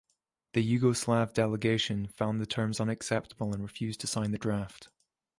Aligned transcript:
The 0.53 0.65
Yugoslav 0.67 1.31
delegation 1.31 2.07
found 2.07 2.41
the 2.41 2.47
terms 2.47 2.79
unacceptable 2.79 3.53
and 3.53 3.61
refused 3.61 3.99
to 4.01 4.07
sign 4.07 4.31
the 4.31 4.39
draft. 4.39 4.87